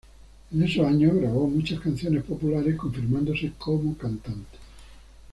En 0.51 0.63
esos 0.63 0.83
años 0.87 1.13
grabó 1.13 1.45
muchas 1.45 1.79
canciones 1.79 2.23
populares, 2.23 2.75
confirmándose 2.75 3.51
como 3.59 3.95
cantante. 3.95 4.57